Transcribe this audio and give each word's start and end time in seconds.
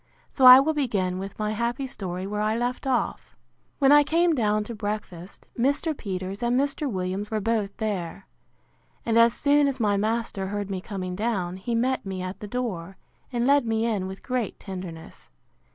So 0.31 0.45
I 0.45 0.59
will 0.59 0.73
begin 0.73 1.19
with 1.19 1.37
my 1.37 1.51
happy 1.51 1.85
story 1.85 2.25
where 2.25 2.41
I 2.41 2.57
left 2.57 2.87
off. 2.87 3.35
When 3.77 3.91
I 3.91 4.01
came 4.03 4.33
down 4.33 4.63
to 4.63 4.73
breakfast, 4.73 5.47
Mr. 5.55 5.95
Peters 5.95 6.41
and 6.41 6.59
Mr. 6.59 6.89
Williams 6.91 7.29
were 7.29 7.39
both 7.39 7.77
there. 7.77 8.25
And 9.05 9.19
as 9.19 9.31
soon 9.35 9.67
as 9.67 9.79
my 9.79 9.97
master 9.97 10.47
heard 10.47 10.71
me 10.71 10.81
coming 10.81 11.15
down, 11.15 11.57
he 11.57 11.75
met 11.75 12.03
me 12.03 12.23
at 12.23 12.39
the 12.39 12.47
door, 12.47 12.97
and 13.31 13.45
led 13.45 13.67
me 13.67 13.85
in 13.85 14.07
with 14.07 14.23
great 14.23 14.59
tenderness. 14.59 15.29